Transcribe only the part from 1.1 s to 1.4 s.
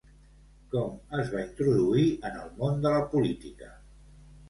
es